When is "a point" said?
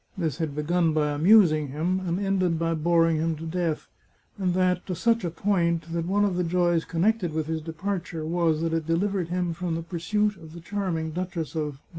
5.23-5.93